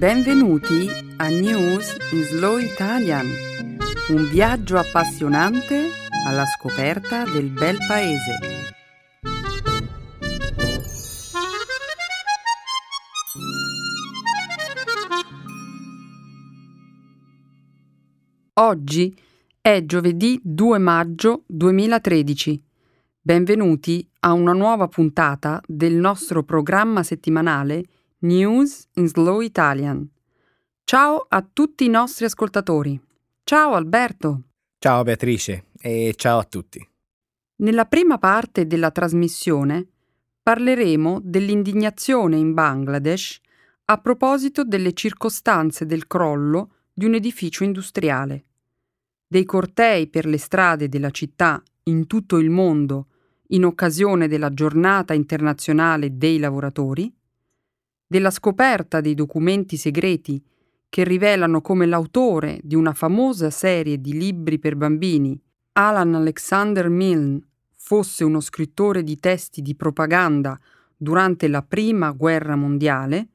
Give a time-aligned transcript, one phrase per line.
[0.00, 3.26] Benvenuti a News in Slow Italian,
[4.08, 5.88] un viaggio appassionante
[6.26, 8.38] alla scoperta del bel paese.
[18.54, 19.14] Oggi
[19.60, 22.64] è giovedì 2 maggio 2013.
[23.20, 27.84] Benvenuti a una nuova puntata del nostro programma settimanale
[28.22, 30.06] News in Slow Italian.
[30.84, 33.00] Ciao a tutti i nostri ascoltatori.
[33.44, 34.42] Ciao Alberto.
[34.78, 36.86] Ciao Beatrice e ciao a tutti.
[37.56, 39.86] Nella prima parte della trasmissione
[40.42, 43.40] parleremo dell'indignazione in Bangladesh
[43.86, 48.44] a proposito delle circostanze del crollo di un edificio industriale,
[49.26, 53.06] dei cortei per le strade della città in tutto il mondo
[53.48, 57.10] in occasione della giornata internazionale dei lavoratori,
[58.10, 60.42] della scoperta dei documenti segreti
[60.88, 65.40] che rivelano come l'autore di una famosa serie di libri per bambini,
[65.74, 67.40] Alan Alexander Milne,
[67.76, 70.58] fosse uno scrittore di testi di propaganda
[70.96, 73.28] durante la Prima Guerra Mondiale,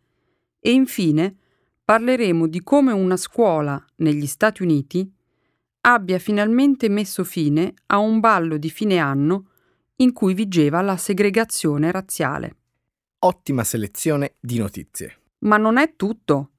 [0.60, 1.38] e infine
[1.86, 5.10] parleremo di come una scuola negli Stati Uniti
[5.82, 9.52] abbia finalmente messo fine a un ballo di fine anno
[9.98, 12.58] in cui vigeva la segregazione razziale
[13.26, 15.22] ottima selezione di notizie.
[15.40, 16.52] Ma non è tutto.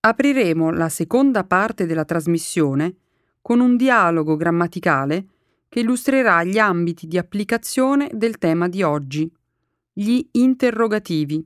[0.00, 2.96] Apriremo la seconda parte della trasmissione
[3.42, 5.26] con un dialogo grammaticale
[5.68, 9.30] che illustrerà gli ambiti di applicazione del tema di oggi,
[9.92, 11.44] gli interrogativi.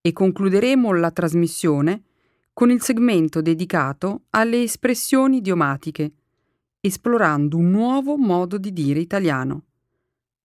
[0.00, 2.02] E concluderemo la trasmissione
[2.52, 6.12] con il segmento dedicato alle espressioni idiomatiche,
[6.80, 9.64] esplorando un nuovo modo di dire italiano.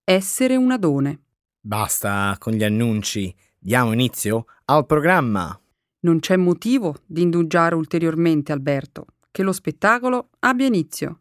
[0.04, 1.22] Essere un adone.
[1.62, 3.36] Basta con gli annunci.
[3.58, 5.60] Diamo inizio al programma.
[6.02, 9.08] Non c'è motivo di indugiare ulteriormente, Alberto.
[9.30, 11.20] Che lo spettacolo abbia inizio.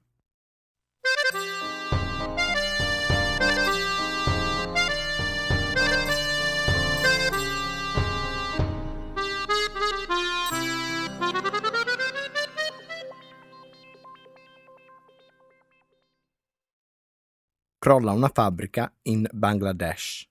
[17.78, 20.28] Crolla una fabbrica in Bangladesh.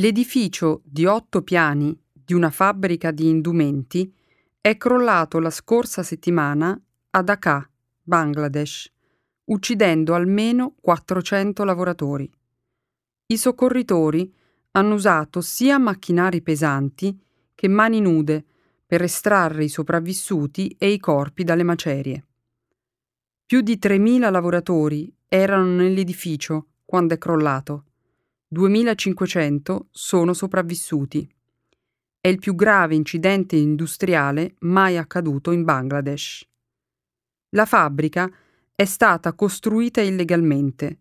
[0.00, 4.10] L'edificio di otto piani di una fabbrica di indumenti
[4.58, 6.80] è crollato la scorsa settimana
[7.10, 8.90] a Dhaka, Bangladesh,
[9.44, 12.32] uccidendo almeno 400 lavoratori.
[13.26, 14.34] I soccorritori
[14.70, 17.22] hanno usato sia macchinari pesanti
[17.54, 18.42] che mani nude
[18.86, 22.26] per estrarre i sopravvissuti e i corpi dalle macerie.
[23.44, 27.84] Più di 3.000 lavoratori erano nell'edificio quando è crollato
[28.52, 31.24] 2500 sono sopravvissuti.
[32.20, 36.44] È il più grave incidente industriale mai accaduto in Bangladesh.
[37.50, 38.28] La fabbrica
[38.74, 40.98] è stata costruita illegalmente.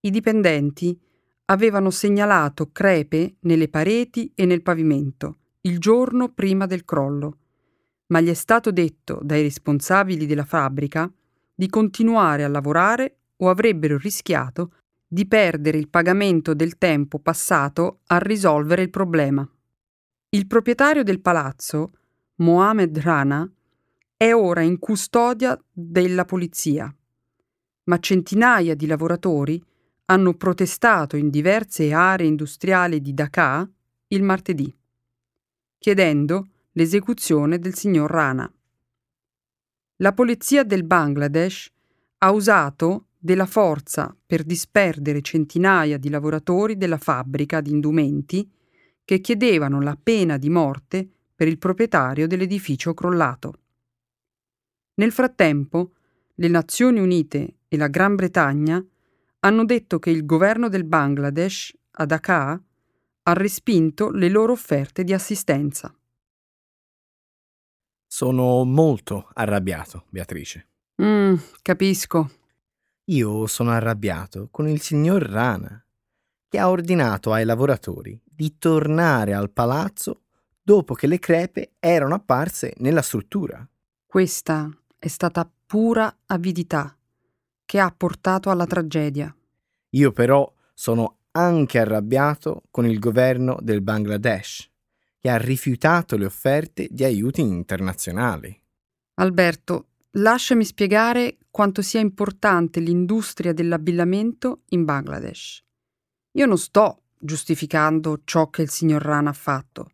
[0.00, 1.00] I dipendenti
[1.44, 7.38] avevano segnalato crepe nelle pareti e nel pavimento il giorno prima del crollo,
[8.06, 11.08] ma gli è stato detto dai responsabili della fabbrica
[11.54, 14.72] di continuare a lavorare o avrebbero rischiato
[15.12, 19.44] di perdere il pagamento del tempo passato a risolvere il problema.
[20.28, 21.90] Il proprietario del palazzo,
[22.36, 23.50] Mohamed Rana,
[24.16, 26.94] è ora in custodia della polizia,
[27.84, 29.60] ma centinaia di lavoratori
[30.04, 33.68] hanno protestato in diverse aree industriali di Dhaka
[34.08, 34.72] il martedì,
[35.76, 38.48] chiedendo l'esecuzione del signor Rana.
[39.96, 41.68] La polizia del Bangladesh
[42.18, 48.50] ha usato della forza per disperdere centinaia di lavoratori della fabbrica di indumenti
[49.04, 53.52] che chiedevano la pena di morte per il proprietario dell'edificio crollato.
[54.94, 55.92] Nel frattempo,
[56.34, 58.82] le Nazioni Unite e la Gran Bretagna
[59.40, 62.62] hanno detto che il governo del Bangladesh, a Dhaka,
[63.22, 65.94] ha respinto le loro offerte di assistenza.
[68.06, 70.68] Sono molto arrabbiato, Beatrice.
[71.02, 72.39] Mm, capisco.
[73.10, 75.84] Io sono arrabbiato con il signor Rana,
[76.48, 80.22] che ha ordinato ai lavoratori di tornare al palazzo
[80.62, 83.68] dopo che le crepe erano apparse nella struttura.
[84.06, 86.96] Questa è stata pura avidità
[87.64, 89.34] che ha portato alla tragedia.
[89.90, 94.70] Io però sono anche arrabbiato con il governo del Bangladesh,
[95.18, 98.56] che ha rifiutato le offerte di aiuti internazionali.
[99.14, 105.62] Alberto, lasciami spiegare quanto sia importante l'industria dell'abbillamento in Bangladesh.
[106.32, 109.90] Io non sto giustificando ciò che il signor Rana ha fatto,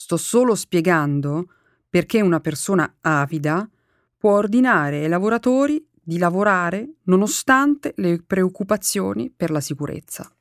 [0.00, 1.48] Sto solo spiegando
[1.90, 3.68] perché una persona avida
[4.16, 10.32] può ordinare ai lavoratori di lavorare nonostante le preoccupazioni per la sicurezza.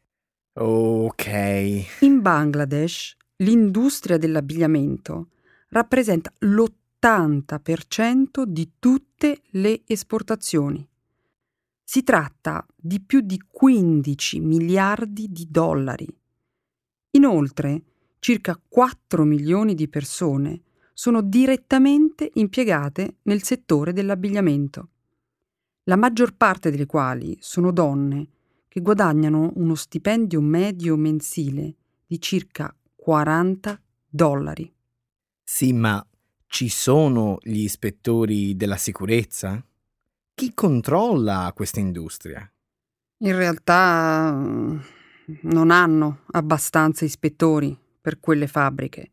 [0.54, 2.02] Ok.
[2.02, 5.30] In Bangladesh l'industria dell'abbigliamento
[5.70, 6.77] rappresenta l'80%
[8.46, 10.88] di tutte le esportazioni.
[11.84, 16.08] Si tratta di più di 15 miliardi di dollari.
[17.12, 17.84] Inoltre,
[18.20, 20.62] circa 4 milioni di persone
[20.94, 24.90] sono direttamente impiegate nel settore dell'abbigliamento,
[25.88, 28.28] la maggior parte delle quali sono donne
[28.68, 34.70] che guadagnano uno stipendio medio mensile di circa 40 dollari.
[35.44, 36.06] Sì, ma
[36.48, 39.64] ci sono gli ispettori della sicurezza?
[40.34, 42.50] Chi controlla questa industria?
[43.20, 44.78] In realtà mm,
[45.42, 49.12] non hanno abbastanza ispettori per quelle fabbriche.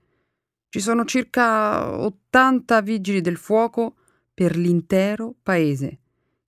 [0.68, 3.96] Ci sono circa 80 vigili del fuoco
[4.32, 5.98] per l'intero paese,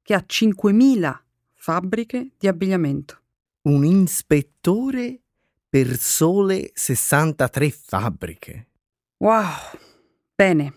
[0.02, 1.16] che ha 5.000
[1.54, 3.20] fabbriche di abbigliamento.
[3.62, 5.20] Un ispettore
[5.68, 8.66] per sole 63 fabbriche.
[9.18, 9.44] Wow!
[10.36, 10.74] Bene,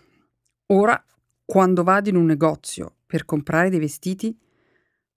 [0.68, 1.04] ora
[1.44, 4.34] quando vado in un negozio per comprare dei vestiti,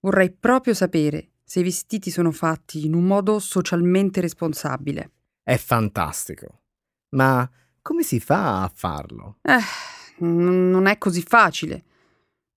[0.01, 5.12] vorrei proprio sapere se i vestiti sono fatti in un modo socialmente responsabile.
[5.42, 6.63] È fantastico.
[7.12, 7.50] Ma
[7.81, 9.38] come si fa a farlo?
[9.44, 11.86] Eh, n- non è così facile.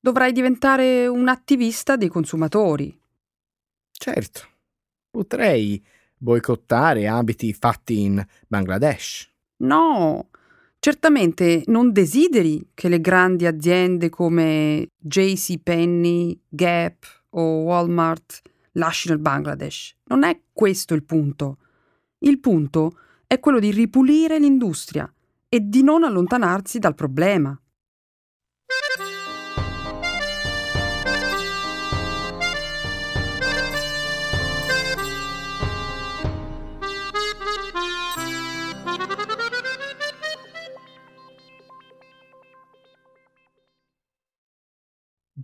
[0.01, 3.01] Dovrai diventare un attivista dei consumatori.
[3.93, 4.41] Certo,
[5.09, 5.81] potrei
[6.17, 9.33] boicottare abiti fatti in Bangladesh.
[9.59, 10.31] No,
[10.79, 18.41] certamente non desideri che le grandi aziende come JCPenney, Gap o Walmart
[18.73, 19.95] lasciino il Bangladesh.
[20.05, 21.59] Non è questo il punto.
[22.19, 25.13] Il punto è quello di ripulire l'industria
[25.49, 27.59] e di non allontanarsi dal problema.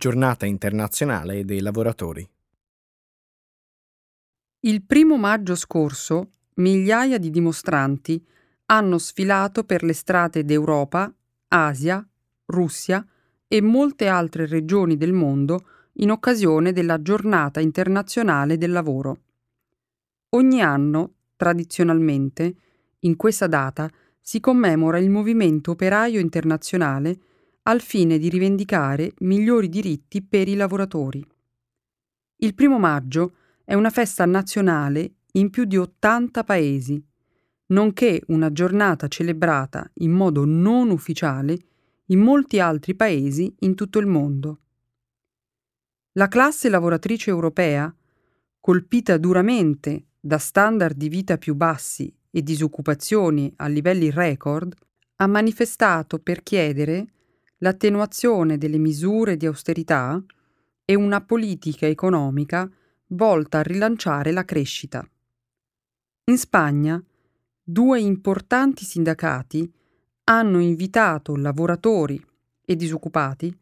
[0.03, 2.29] Giornata internazionale dei lavoratori.
[4.59, 8.21] Il primo maggio scorso migliaia di dimostranti
[8.65, 11.09] hanno sfilato per le strade d'Europa,
[11.47, 12.05] Asia,
[12.47, 13.07] Russia
[13.47, 19.21] e molte altre regioni del mondo in occasione della Giornata internazionale del lavoro.
[20.31, 22.55] Ogni anno, tradizionalmente,
[22.99, 23.89] in questa data
[24.19, 27.19] si commemora il movimento operaio internazionale
[27.63, 31.25] al fine di rivendicare migliori diritti per i lavoratori.
[32.37, 37.01] Il primo maggio è una festa nazionale in più di 80 paesi,
[37.67, 41.57] nonché una giornata celebrata in modo non ufficiale
[42.07, 44.59] in molti altri paesi in tutto il mondo.
[46.13, 47.93] La classe lavoratrice europea,
[48.59, 54.73] colpita duramente da standard di vita più bassi e disoccupazioni a livelli record,
[55.17, 57.07] ha manifestato per chiedere
[57.63, 60.21] l'attenuazione delle misure di austerità
[60.83, 62.69] e una politica economica
[63.07, 65.09] volta a rilanciare la crescita.
[66.25, 67.01] In Spagna,
[67.63, 69.71] due importanti sindacati
[70.25, 72.21] hanno invitato lavoratori
[72.65, 73.57] e disoccupati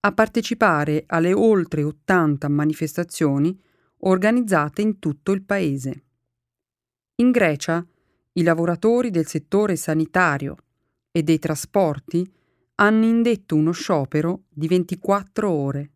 [0.00, 3.58] a partecipare alle oltre 80 manifestazioni
[3.98, 6.04] organizzate in tutto il paese.
[7.16, 7.86] In Grecia,
[8.32, 10.56] i lavoratori del settore sanitario
[11.10, 12.40] e dei trasporti
[12.82, 15.90] hanno indetto uno sciopero di 24 ore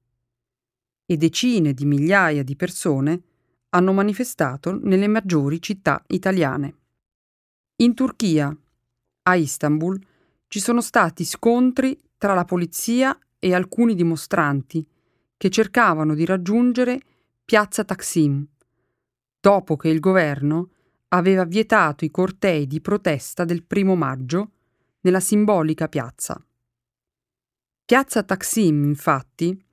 [1.04, 3.22] e decine di migliaia di persone
[3.70, 6.74] hanno manifestato nelle maggiori città italiane.
[7.82, 8.56] In Turchia,
[9.22, 10.00] a Istanbul,
[10.46, 14.86] ci sono stati scontri tra la polizia e alcuni dimostranti
[15.36, 17.00] che cercavano di raggiungere
[17.44, 18.46] piazza Taksim,
[19.40, 20.70] dopo che il governo
[21.08, 24.50] aveva vietato i cortei di protesta del primo maggio
[25.00, 26.40] nella simbolica piazza.
[27.86, 29.64] Piazza Taksim, infatti,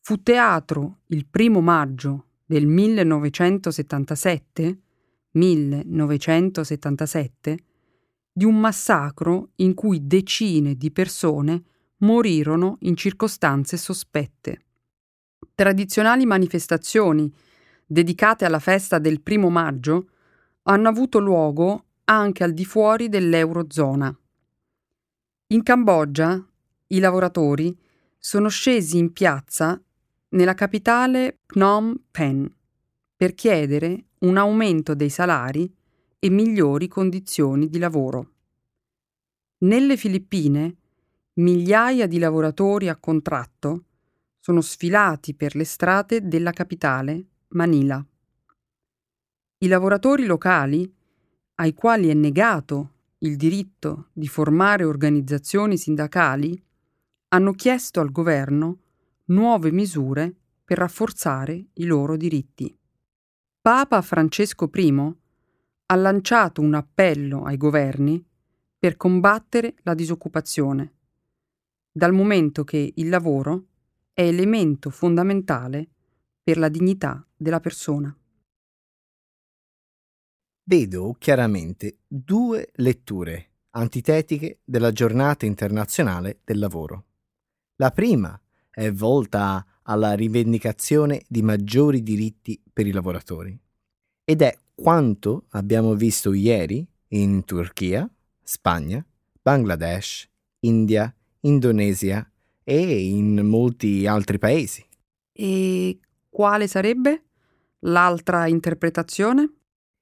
[0.00, 4.80] fu teatro il primo maggio del 1977,
[5.32, 7.58] 1977
[8.32, 11.64] di un massacro in cui decine di persone
[11.96, 14.66] morirono in circostanze sospette.
[15.52, 17.28] Tradizionali manifestazioni
[17.84, 20.10] dedicate alla festa del primo maggio
[20.62, 24.16] hanno avuto luogo anche al di fuori dell'Eurozona.
[25.48, 26.40] In Cambogia
[26.88, 27.76] i lavoratori
[28.18, 29.80] sono scesi in piazza
[30.30, 32.50] nella capitale Phnom Penh
[33.16, 35.72] per chiedere un aumento dei salari
[36.18, 38.32] e migliori condizioni di lavoro.
[39.58, 40.76] Nelle Filippine
[41.34, 43.84] migliaia di lavoratori a contratto
[44.38, 48.04] sono sfilati per le strade della capitale, Manila.
[49.58, 50.90] I lavoratori locali,
[51.56, 56.62] ai quali è negato il diritto di formare organizzazioni sindacali,
[57.28, 58.78] hanno chiesto al governo
[59.26, 62.76] nuove misure per rafforzare i loro diritti.
[63.60, 65.14] Papa Francesco I
[65.86, 68.24] ha lanciato un appello ai governi
[68.78, 70.92] per combattere la disoccupazione,
[71.90, 73.66] dal momento che il lavoro
[74.12, 75.88] è elemento fondamentale
[76.42, 78.16] per la dignità della persona.
[80.62, 87.04] Vedo chiaramente due letture antitetiche della giornata internazionale del lavoro.
[87.78, 88.40] La prima
[88.70, 93.58] è volta alla rivendicazione di maggiori diritti per i lavoratori
[94.24, 98.10] ed è quanto abbiamo visto ieri in Turchia,
[98.42, 99.04] Spagna,
[99.42, 100.26] Bangladesh,
[100.60, 102.26] India, Indonesia
[102.64, 104.82] e in molti altri paesi.
[105.32, 105.98] E
[106.30, 107.24] quale sarebbe
[107.80, 109.52] l'altra interpretazione?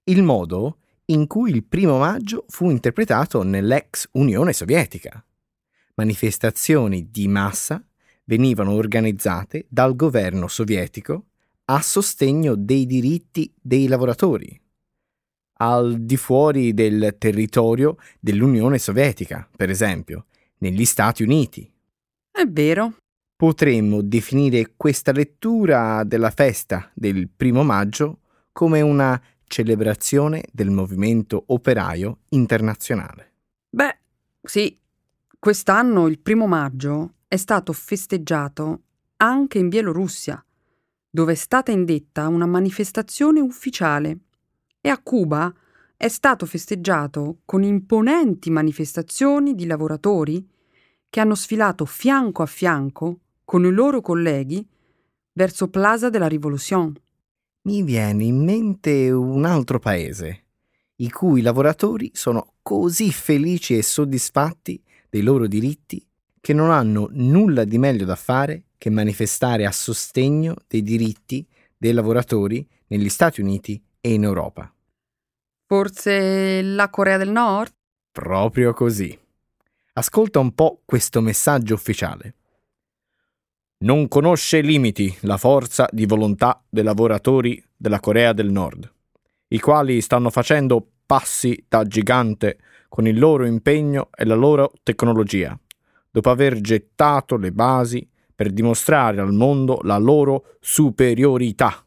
[0.04, 5.24] Il modo in cui il primo maggio fu interpretato nell'ex Unione Sovietica.
[5.94, 7.84] Manifestazioni di massa
[8.24, 11.26] venivano organizzate dal governo sovietico
[11.66, 14.60] a sostegno dei diritti dei lavoratori
[15.58, 20.26] al di fuori del territorio dell'Unione Sovietica, per esempio,
[20.58, 21.70] negli Stati Uniti.
[22.30, 22.96] È vero.
[23.36, 28.20] Potremmo definire questa lettura della festa del primo maggio
[28.52, 33.32] come una celebrazione del movimento operaio internazionale.
[33.68, 33.98] Beh,
[34.40, 34.78] sì,
[35.44, 38.84] quest'anno il primo maggio è stato festeggiato
[39.18, 40.42] anche in Bielorussia,
[41.10, 44.20] dove è stata indetta una manifestazione ufficiale
[44.80, 45.52] e a Cuba
[45.98, 50.48] è stato festeggiato con imponenti manifestazioni di lavoratori
[51.10, 54.66] che hanno sfilato fianco a fianco con i loro colleghi
[55.32, 57.02] verso Plaza della Rivoluzione.
[57.64, 60.44] Mi viene in mente un altro paese,
[60.96, 64.82] i cui lavoratori sono così felici e soddisfatti
[65.14, 66.04] dei loro diritti
[66.40, 71.92] che non hanno nulla di meglio da fare che manifestare a sostegno dei diritti dei
[71.92, 74.74] lavoratori negli Stati Uniti e in Europa.
[75.66, 77.72] Forse la Corea del Nord?
[78.10, 79.16] Proprio così.
[79.92, 82.34] Ascolta un po' questo messaggio ufficiale.
[83.84, 88.92] Non conosce limiti la forza di volontà dei lavoratori della Corea del Nord,
[89.46, 92.58] i quali stanno facendo passi da gigante
[92.94, 95.58] con il loro impegno e la loro tecnologia,
[96.12, 101.84] dopo aver gettato le basi per dimostrare al mondo la loro superiorità,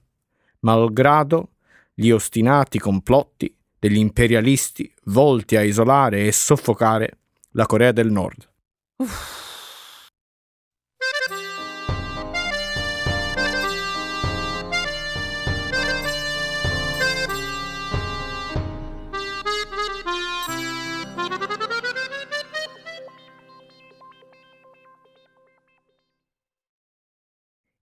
[0.59, 1.51] malgrado
[1.93, 7.19] gli ostinati complotti degli imperialisti volti a isolare e soffocare
[7.51, 8.49] la Corea del Nord.
[8.97, 9.46] Uff.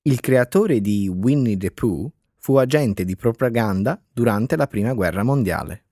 [0.08, 5.86] Il creatore di Winnie the Pooh fu agente di propaganda durante la Prima Guerra Mondiale.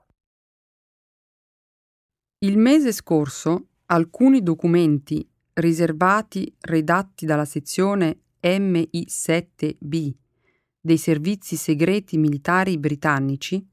[2.46, 10.12] Il mese scorso alcuni documenti riservati redatti dalla sezione MI7B
[10.80, 13.68] dei servizi segreti militari britannici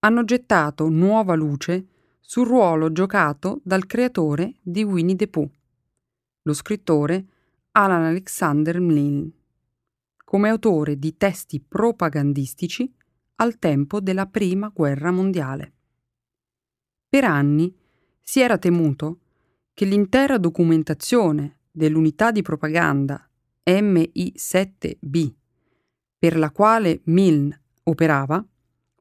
[0.00, 1.86] hanno gettato nuova luce
[2.20, 5.50] sul ruolo giocato dal creatore di Winnie the Pooh,
[6.42, 7.24] lo scrittore
[7.70, 9.40] Alan Alexander Mlin,
[10.32, 12.90] come autore di testi propagandistici
[13.34, 15.74] al tempo della Prima Guerra Mondiale.
[17.06, 17.76] Per anni
[18.22, 19.18] si era temuto
[19.74, 23.28] che l'intera documentazione dell'unità di propaganda
[23.62, 25.34] MI7B,
[26.16, 28.42] per la quale Milne operava,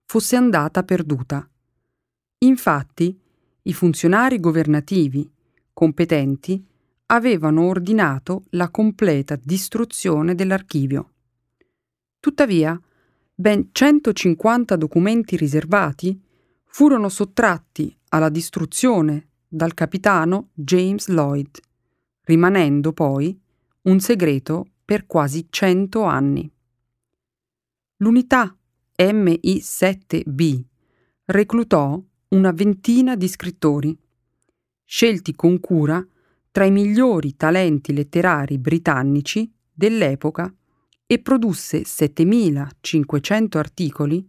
[0.04, 1.50] fosse andata perduta.
[2.40, 3.18] Infatti,
[3.62, 5.32] i funzionari governativi
[5.72, 6.62] competenti
[7.06, 11.11] avevano ordinato la completa distruzione dell'archivio.
[12.22, 12.80] Tuttavia,
[13.34, 16.22] ben 150 documenti riservati
[16.66, 21.58] furono sottratti alla distruzione dal capitano James Lloyd,
[22.26, 23.36] rimanendo poi
[23.82, 26.48] un segreto per quasi cento anni.
[27.98, 28.56] L'unità
[28.98, 30.62] MI7B
[31.26, 33.98] reclutò una ventina di scrittori,
[34.86, 36.06] scelti con cura
[36.52, 40.54] tra i migliori talenti letterari britannici dell'epoca
[41.12, 44.26] e produsse 7500 articoli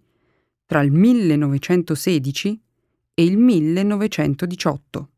[0.67, 2.61] tra il 1916
[3.15, 5.11] e il 1918.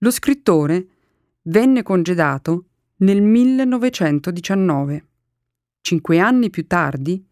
[0.00, 0.86] Lo scrittore
[1.44, 2.66] venne congedato
[2.96, 5.06] nel 1919.
[5.80, 7.26] Cinque anni più tardi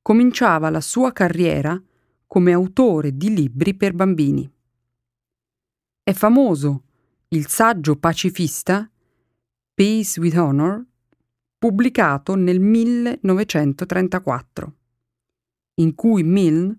[0.00, 1.78] cominciava la sua carriera
[2.26, 4.50] come autore di libri per bambini.
[6.02, 6.84] È famoso
[7.28, 8.90] il saggio pacifista
[9.74, 10.82] Peace with Honor,
[11.62, 14.76] pubblicato nel 1934,
[15.74, 16.76] in cui Milne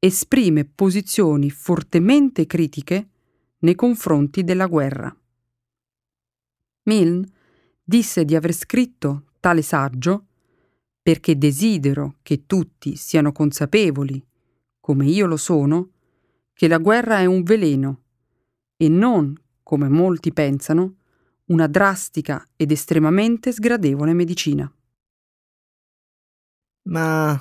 [0.00, 3.08] esprime posizioni fortemente critiche
[3.58, 5.16] nei confronti della guerra.
[6.88, 7.28] Milne
[7.84, 10.26] disse di aver scritto tale saggio
[11.00, 14.20] perché desidero che tutti siano consapevoli,
[14.80, 15.90] come io lo sono,
[16.52, 18.02] che la guerra è un veleno
[18.76, 20.96] e non, come molti pensano,
[21.46, 24.70] una drastica ed estremamente sgradevole medicina.
[26.88, 27.40] Ma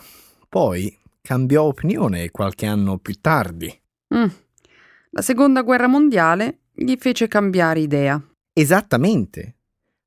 [0.49, 3.67] poi cambiò opinione qualche anno più tardi.
[4.15, 4.27] Mm.
[5.11, 8.21] La seconda guerra mondiale gli fece cambiare idea.
[8.53, 9.55] Esattamente.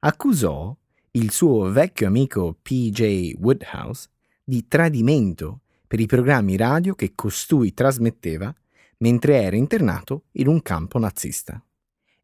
[0.01, 0.77] Accusò
[1.13, 3.35] il suo vecchio amico P.J.
[3.39, 4.09] Woodhouse
[4.45, 8.55] di tradimento per i programmi radio che costui trasmetteva
[8.99, 11.63] mentre era internato in un campo nazista.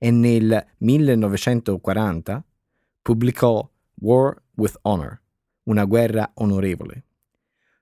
[0.04, 2.44] E nel 1940
[3.00, 3.66] pubblicò
[4.02, 5.18] War with Honor,
[5.62, 7.04] una guerra onorevole,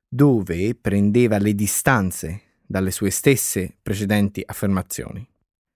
[0.07, 5.29] dove prendeva le distanze dalle sue stesse precedenti affermazioni.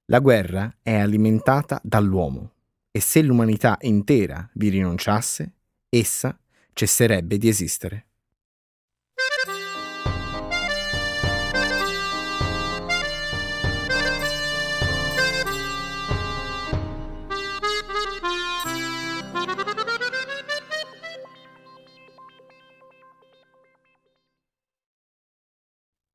[0.05, 2.53] La guerra è alimentata dall'uomo
[2.93, 5.53] e se l'umanità intera vi rinunciasse,
[5.89, 6.39] essa
[6.73, 8.06] cesserebbe di esistere.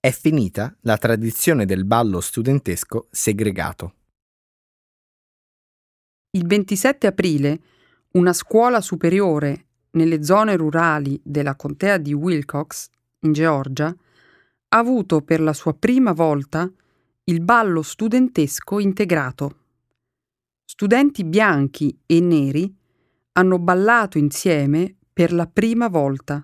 [0.04, 3.94] È finita la tradizione del ballo studentesco segregato.
[6.32, 7.62] Il 27 aprile
[8.14, 13.96] una scuola superiore nelle zone rurali della contea di Wilcox, in Georgia,
[14.70, 16.68] ha avuto per la sua prima volta
[17.26, 19.58] il ballo studentesco integrato.
[20.66, 22.76] Studenti bianchi e neri
[23.34, 26.44] hanno ballato insieme per la prima volta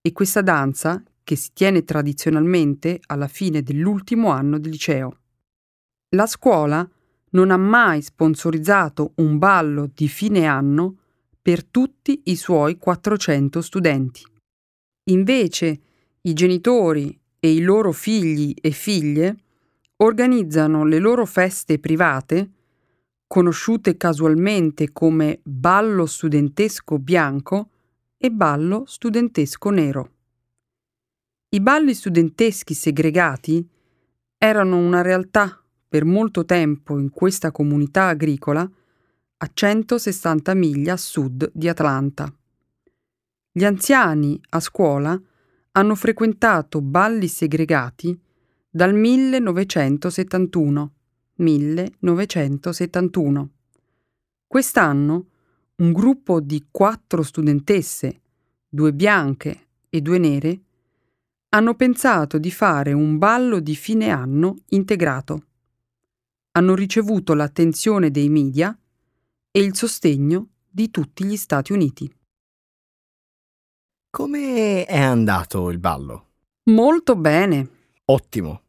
[0.00, 5.18] e questa danza, che si tiene tradizionalmente alla fine dell'ultimo anno di liceo.
[6.10, 6.88] La scuola
[7.30, 10.98] non ha mai sponsorizzato un ballo di fine anno
[11.42, 14.22] per tutti i suoi 400 studenti.
[15.10, 15.80] Invece
[16.20, 19.36] i genitori e i loro figli e figlie
[19.96, 22.50] organizzano le loro feste private,
[23.26, 27.70] conosciute casualmente come ballo studentesco bianco
[28.16, 30.10] e ballo studentesco nero.
[31.48, 33.64] I balli studenteschi segregati
[34.36, 38.68] erano una realtà per molto tempo in questa comunità agricola
[39.38, 42.34] a 160 miglia a sud di Atlanta.
[43.52, 45.20] Gli anziani a scuola
[45.72, 48.18] hanno frequentato balli segregati
[48.68, 50.92] dal 1971.
[51.36, 53.50] 1971.
[54.46, 55.26] Quest'anno
[55.76, 58.20] un gruppo di quattro studentesse,
[58.68, 60.60] due bianche e due nere,
[61.56, 65.44] hanno pensato di fare un ballo di fine anno integrato.
[66.52, 68.78] Hanno ricevuto l'attenzione dei media
[69.50, 72.14] e il sostegno di tutti gli Stati Uniti.
[74.10, 76.26] Come è andato il ballo?
[76.64, 77.68] Molto bene.
[78.04, 78.62] Ottimo.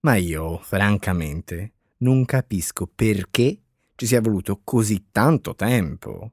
[0.00, 3.60] Ma io, francamente, non capisco perché
[3.94, 6.32] ci sia voluto così tanto tempo.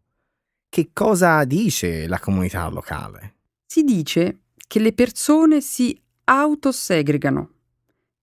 [0.70, 3.36] Che cosa dice la comunità locale?
[3.66, 7.52] Si dice che le persone si autosegregano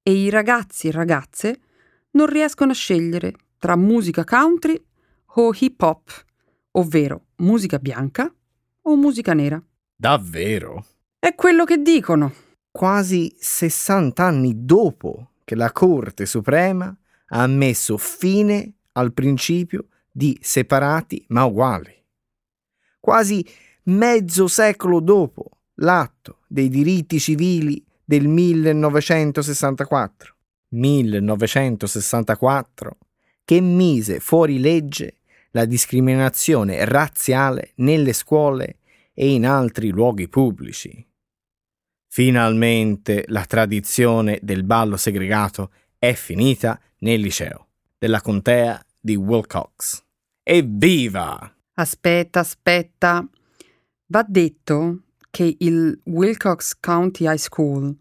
[0.03, 1.61] e i ragazzi e ragazze
[2.11, 4.81] non riescono a scegliere tra musica country
[5.37, 6.25] o hip hop,
[6.73, 8.33] ovvero musica bianca
[8.83, 9.61] o musica nera.
[9.97, 10.85] Davvero?
[11.19, 12.33] È quello che dicono.
[12.71, 16.95] Quasi 60 anni dopo che la Corte Suprema
[17.29, 21.93] ha messo fine al principio di separati ma uguali.
[23.01, 23.47] Quasi
[23.85, 30.37] mezzo secolo dopo l'atto dei diritti civili del 1964.
[30.69, 32.99] 1964
[33.45, 35.19] che mise fuori legge
[35.51, 38.79] la discriminazione razziale nelle scuole
[39.13, 41.07] e in altri luoghi pubblici.
[42.09, 50.03] Finalmente la tradizione del ballo segregato è finita nel liceo della contea di Wilcox.
[50.43, 51.55] Evviva!
[51.75, 53.29] Aspetta, aspetta.
[54.07, 55.04] Va detto
[55.35, 57.93] che il Wilcox County High School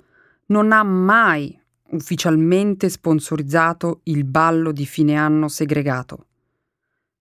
[0.47, 6.27] non ha mai ufficialmente sponsorizzato il ballo di fine anno segregato.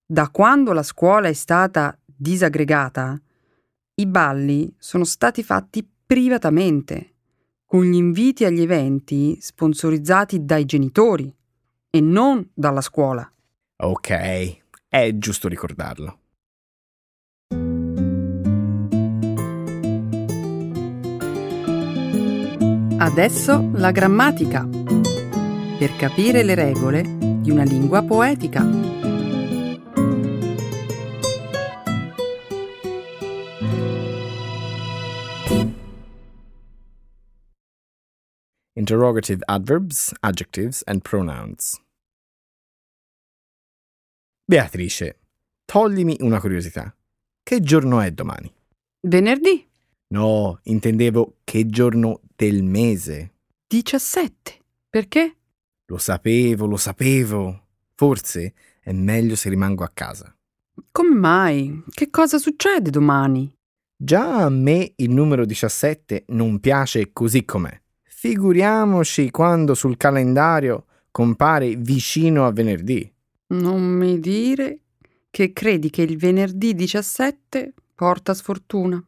[0.05, 3.19] Da quando la scuola è stata disaggregata,
[3.95, 7.15] i balli sono stati fatti privatamente,
[7.65, 11.35] con gli inviti agli eventi sponsorizzati dai genitori
[11.89, 13.27] e non dalla scuola.
[13.77, 16.19] Ok, è giusto ricordarlo.
[23.03, 24.65] Adesso la grammatica.
[24.65, 28.63] Per capire le regole di una lingua poetica.
[38.75, 41.83] Interrogative adverbs, adjectives and pronouns.
[44.45, 45.19] Beatrice,
[45.65, 46.95] toglimi una curiosità.
[47.43, 48.55] Che giorno è domani?
[49.01, 49.71] Venerdì
[50.13, 53.33] No, intendevo che giorno del mese.
[53.67, 54.59] 17.
[54.89, 55.37] Perché?
[55.87, 57.67] Lo sapevo, lo sapevo.
[57.95, 60.35] Forse è meglio se rimango a casa.
[60.91, 61.83] Come mai?
[61.89, 63.55] Che cosa succede domani?
[63.97, 67.81] Già a me il numero 17 non piace così com'è.
[68.03, 73.11] Figuriamoci quando sul calendario compare vicino a venerdì.
[73.49, 74.81] Non mi dire
[75.31, 79.03] che credi che il venerdì 17 porta sfortuna.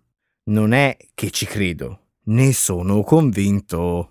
[0.44, 4.10] Non è che ci credo, ne sono convinto.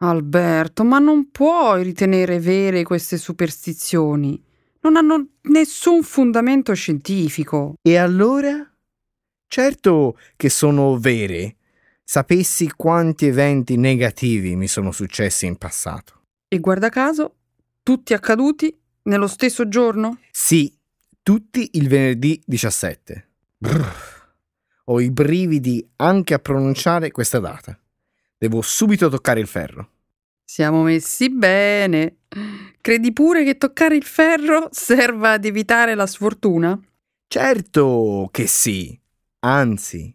[0.00, 4.40] Alberto, ma non puoi ritenere vere queste superstizioni.
[4.80, 7.74] Non hanno nessun fondamento scientifico.
[7.82, 8.64] E allora?
[9.48, 11.56] Certo che sono vere.
[12.04, 16.22] Sapessi quanti eventi negativi mi sono successi in passato.
[16.48, 17.34] E guarda caso,
[17.82, 20.18] tutti accaduti nello stesso giorno?
[20.30, 20.72] Sì,
[21.22, 23.28] tutti il venerdì 17.
[23.58, 24.17] Brr.
[24.90, 27.78] Ho i brividi anche a pronunciare questa data.
[28.38, 29.90] Devo subito toccare il ferro.
[30.44, 32.20] Siamo messi bene.
[32.80, 36.80] Credi pure che toccare il ferro serva ad evitare la sfortuna?
[37.26, 38.98] Certo che sì.
[39.40, 40.14] Anzi,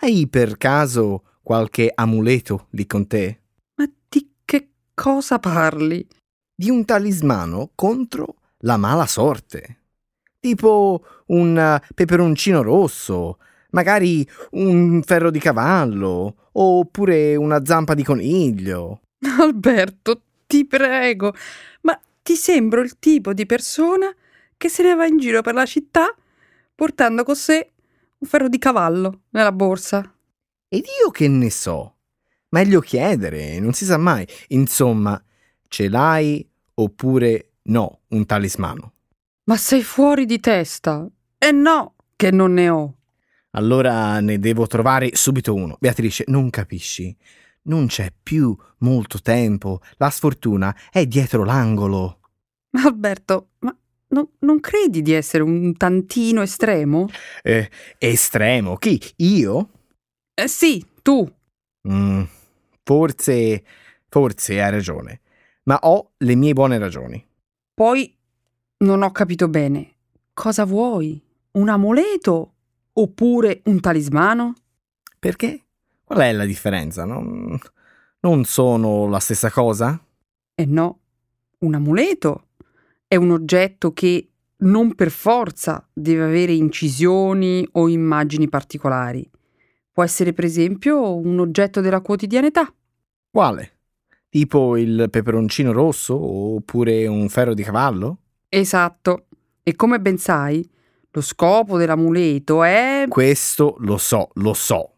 [0.00, 3.40] hai per caso qualche amuleto lì con te?
[3.74, 6.06] Ma di che cosa parli?
[6.54, 9.82] Di un talismano contro la mala sorte.
[10.40, 13.36] Tipo un peperoncino rosso,
[13.70, 19.00] magari un ferro di cavallo oppure una zampa di coniglio.
[19.40, 21.34] Alberto, ti prego,
[21.82, 24.14] ma ti sembro il tipo di persona
[24.56, 26.14] che se ne va in giro per la città
[26.74, 27.72] portando con sé
[28.18, 30.14] un ferro di cavallo nella borsa.
[30.68, 31.96] Ed io che ne so?
[32.50, 34.26] Meglio chiedere, non si sa mai.
[34.48, 35.22] Insomma,
[35.68, 38.92] ce l'hai oppure no un talismano?
[39.44, 41.06] Ma sei fuori di testa?
[41.38, 42.97] E no, che non ne ho.
[43.58, 45.76] Allora ne devo trovare subito uno.
[45.80, 47.14] Beatrice, non capisci?
[47.62, 49.80] Non c'è più molto tempo.
[49.96, 52.20] La sfortuna è dietro l'angolo.
[52.84, 53.76] Alberto, ma
[54.10, 57.08] no, non credi di essere un tantino estremo?
[57.42, 57.68] Eh,
[57.98, 58.76] estremo?
[58.76, 59.02] Chi?
[59.16, 59.70] Io?
[60.34, 61.28] Eh sì, tu.
[61.90, 62.22] Mm,
[62.84, 63.64] forse,
[64.08, 65.20] forse hai ragione.
[65.64, 67.26] Ma ho le mie buone ragioni.
[67.74, 68.16] Poi
[68.84, 69.96] non ho capito bene.
[70.32, 71.20] Cosa vuoi?
[71.50, 72.52] Un amuleto
[73.00, 74.54] oppure un talismano?
[75.18, 75.62] Perché?
[76.04, 77.04] Qual è la differenza?
[77.04, 77.58] Non,
[78.20, 80.00] non sono la stessa cosa?
[80.54, 81.00] Eh no,
[81.58, 82.48] un amuleto
[83.06, 84.28] è un oggetto che
[84.60, 89.28] non per forza deve avere incisioni o immagini particolari.
[89.92, 92.72] Può essere per esempio un oggetto della quotidianità.
[93.30, 93.72] Quale?
[94.28, 98.18] Tipo il peperoncino rosso oppure un ferro di cavallo?
[98.48, 99.26] Esatto.
[99.62, 100.68] E come ben sai,
[101.18, 103.04] lo scopo dell'amuleto è...
[103.08, 104.92] Questo lo so, lo so.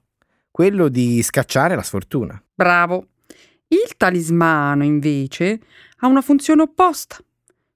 [0.50, 2.40] Quello di scacciare la sfortuna.
[2.54, 3.06] Bravo.
[3.68, 5.60] Il talismano, invece,
[5.98, 7.16] ha una funzione opposta,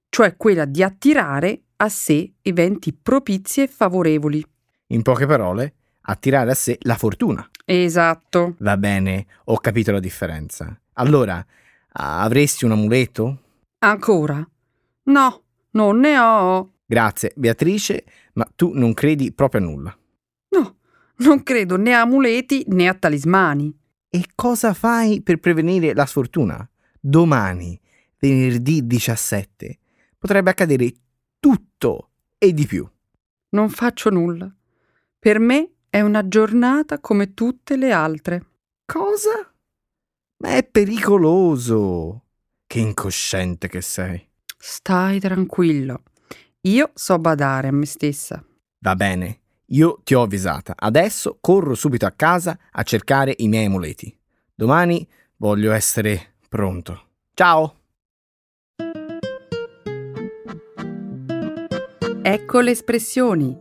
[0.09, 4.45] cioè quella di attirare a sé eventi propizi e favorevoli.
[4.87, 7.49] In poche parole, attirare a sé la fortuna.
[7.65, 8.55] Esatto.
[8.59, 10.79] Va bene, ho capito la differenza.
[10.93, 11.43] Allora,
[11.93, 13.41] avresti un amuleto?
[13.79, 14.47] Ancora?
[15.03, 16.69] No, non ne ho.
[16.85, 19.97] Grazie, Beatrice, ma tu non credi proprio a nulla.
[20.49, 20.77] No,
[21.17, 23.75] non credo né a amuleti né a talismani.
[24.07, 26.67] E cosa fai per prevenire la sfortuna?
[26.99, 27.79] Domani,
[28.19, 29.79] venerdì 17,
[30.17, 30.93] potrebbe accadere
[31.39, 32.87] tutto e di più.
[33.49, 34.53] Non faccio nulla.
[35.19, 38.45] Per me è una giornata come tutte le altre.
[38.85, 39.51] Cosa?
[40.37, 42.23] Ma è pericoloso.
[42.67, 44.27] Che incosciente che sei.
[44.57, 46.03] Stai tranquillo.
[46.65, 48.43] Io so badare a me stessa.
[48.79, 50.73] Va bene, io ti ho avvisata.
[50.75, 54.17] Adesso corro subito a casa a cercare i miei amuleti.
[54.51, 57.09] Domani voglio essere pronto.
[57.35, 57.81] Ciao!
[62.23, 63.55] Ecco le espressioni,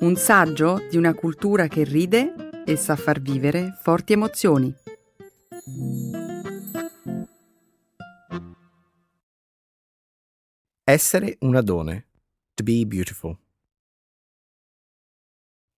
[0.00, 4.74] un saggio di una cultura che ride e sa far vivere forti emozioni.
[10.84, 12.08] Essere un adone.
[12.60, 13.34] To be beautiful.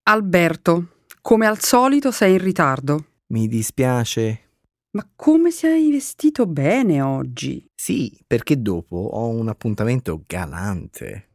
[0.09, 3.05] Alberto, come al solito sei in ritardo.
[3.27, 4.49] Mi dispiace.
[4.91, 7.65] Ma come sei vestito bene oggi?
[7.73, 11.29] Sì, perché dopo ho un appuntamento galante.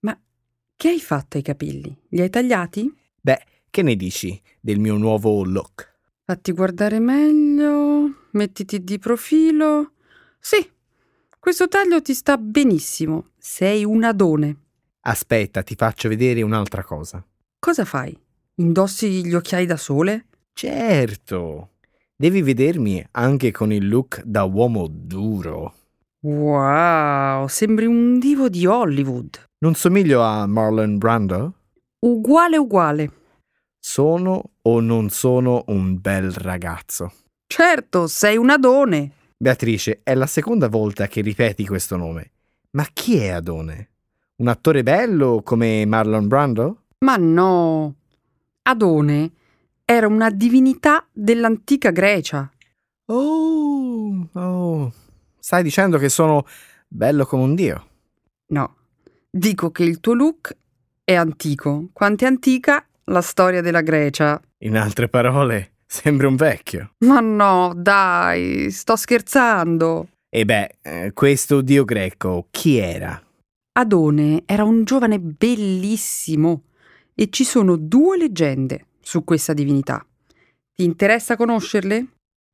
[0.00, 0.20] Ma
[0.74, 1.96] che hai fatto ai capelli?
[2.08, 2.92] Li hai tagliati?
[3.20, 6.00] Beh, che ne dici del mio nuovo look?
[6.24, 9.92] Fatti guardare meglio, mettiti di profilo.
[10.40, 10.68] Sì,
[11.48, 13.28] questo taglio ti sta benissimo.
[13.38, 14.56] Sei un adone.
[15.06, 17.24] Aspetta, ti faccio vedere un'altra cosa.
[17.58, 18.14] Cosa fai?
[18.56, 20.26] Indossi gli occhiali da sole?
[20.52, 21.70] Certo.
[22.14, 25.74] Devi vedermi anche con il look da uomo duro.
[26.20, 29.42] Wow, sembri un divo di Hollywood.
[29.60, 31.54] Non somiglio a Marlon Brando?
[32.00, 33.10] Uguale uguale.
[33.78, 37.10] Sono o non sono un bel ragazzo?
[37.46, 39.12] Certo, sei un adone.
[39.40, 42.32] Beatrice, è la seconda volta che ripeti questo nome.
[42.70, 43.90] Ma chi è Adone?
[44.38, 46.86] Un attore bello come Marlon Brando?
[46.98, 47.94] Ma no.
[48.62, 49.30] Adone
[49.84, 52.50] era una divinità dell'antica Grecia.
[53.06, 54.92] Oh, oh.
[55.38, 56.44] Stai dicendo che sono
[56.88, 57.86] bello come un dio?
[58.48, 58.74] No,
[59.30, 60.56] dico che il tuo look
[61.04, 64.42] è antico, quanto è antica la storia della Grecia.
[64.58, 66.92] In altre parole, sembri un vecchio.
[66.98, 70.08] Ma no, dai, sto scherzando.
[70.28, 73.20] E beh, eh, questo dio greco chi era?
[73.72, 76.64] Adone era un giovane bellissimo
[77.14, 80.04] e ci sono due leggende su questa divinità.
[80.74, 82.06] Ti interessa conoscerle?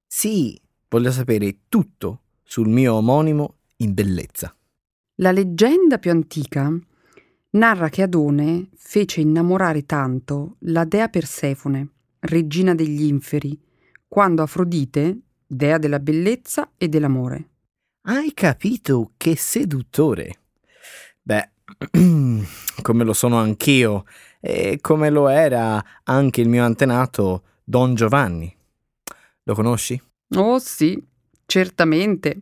[0.07, 4.55] Sì, voglio sapere tutto sul mio omonimo in bellezza.
[5.17, 6.73] La leggenda più antica
[7.51, 11.89] narra che Adone fece innamorare tanto la dea Persefone,
[12.25, 13.59] regina degli inferi,
[14.07, 17.49] quando Afrodite, dea della bellezza e dell'amore.
[18.03, 20.41] Hai capito che seduttore?
[21.23, 21.51] Beh,
[22.83, 24.05] come lo sono anch'io
[24.41, 28.55] e come lo era anche il mio antenato Don Giovanni.
[29.45, 30.01] Lo conosci?
[30.37, 31.03] Oh sì,
[31.47, 32.41] certamente.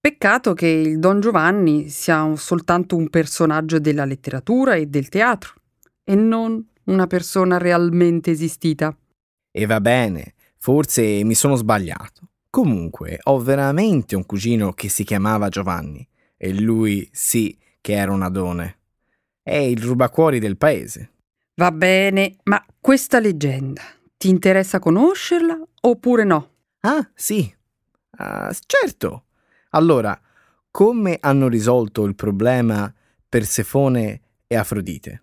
[0.00, 5.54] Peccato che il Don Giovanni sia soltanto un personaggio della letteratura e del teatro,
[6.02, 8.96] e non una persona realmente esistita.
[9.50, 12.30] E va bene, forse mi sono sbagliato.
[12.50, 18.22] Comunque, ho veramente un cugino che si chiamava Giovanni, e lui sì che era un
[18.22, 18.78] adone.
[19.42, 21.12] È il rubacuori del paese.
[21.54, 23.82] Va bene, ma questa leggenda
[24.16, 26.50] ti interessa conoscerla oppure no?
[26.80, 27.52] Ah, sì.
[28.16, 29.24] Ah, certo.
[29.70, 30.18] Allora,
[30.70, 32.92] come hanno risolto il problema
[33.28, 35.22] Persefone e Afrodite?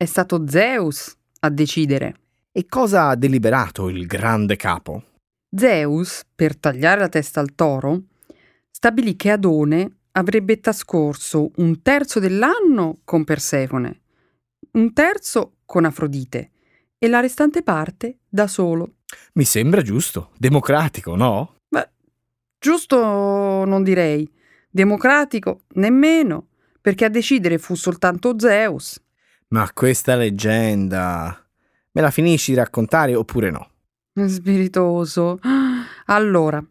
[0.00, 2.14] È stato Zeus a decidere.
[2.52, 5.02] E cosa ha deliberato il grande capo?
[5.54, 8.04] Zeus, per tagliare la testa al toro,
[8.70, 14.00] stabilì che Adone avrebbe trascorso un terzo dell'anno con Persefone,
[14.72, 16.50] un terzo con Afrodite
[16.96, 19.00] e la restante parte da solo.
[19.34, 21.56] Mi sembra giusto, democratico, no?
[21.68, 21.90] Beh,
[22.58, 22.96] giusto
[23.66, 24.26] non direi,
[24.70, 26.46] democratico nemmeno,
[26.80, 28.98] perché a decidere fu soltanto Zeus.
[29.52, 31.46] Ma questa leggenda
[31.92, 33.70] me la finisci di raccontare oppure no?
[34.28, 35.40] Spiritoso.
[36.06, 36.64] Allora,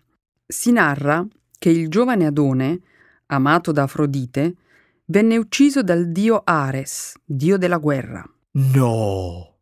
[0.46, 1.26] si narra
[1.58, 2.82] che il giovane Adone
[3.32, 4.56] amato da Afrodite,
[5.06, 8.24] venne ucciso dal dio Ares, dio della guerra.
[8.52, 9.58] No!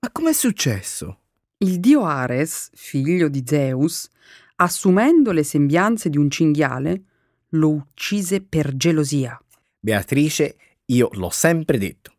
[0.00, 1.18] Ma com'è successo?
[1.58, 4.08] Il dio Ares, figlio di Zeus,
[4.56, 7.02] assumendo le sembianze di un cinghiale,
[7.50, 9.40] lo uccise per gelosia.
[9.78, 12.11] Beatrice, io l'ho sempre detto.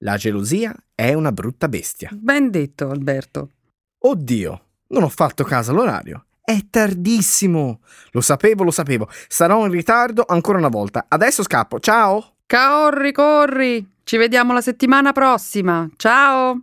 [0.00, 2.10] La gelosia è una brutta bestia.
[2.12, 3.50] Ben detto, Alberto.
[3.98, 6.26] Oddio, non ho fatto caso all'orario.
[6.42, 7.80] È tardissimo.
[8.10, 9.08] Lo sapevo, lo sapevo.
[9.26, 11.06] Sarò in ritardo ancora una volta.
[11.08, 11.80] Adesso scappo.
[11.80, 12.34] Ciao.
[12.46, 13.94] Corri, corri.
[14.04, 15.88] Ci vediamo la settimana prossima.
[15.96, 16.62] Ciao.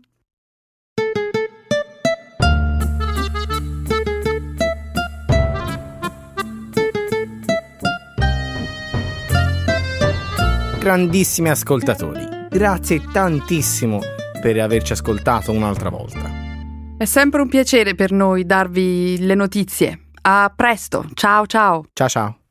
[10.79, 12.22] Grandissimi ascoltatori,
[12.53, 13.99] grazie tantissimo
[14.39, 16.29] per averci ascoltato un'altra volta.
[16.97, 20.09] È sempre un piacere per noi darvi le notizie.
[20.21, 21.85] A presto, ciao ciao.
[21.93, 22.42] Ciao ciao.